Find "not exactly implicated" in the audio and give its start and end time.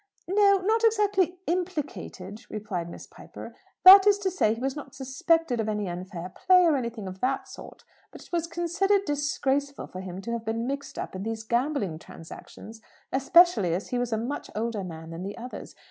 0.61-2.47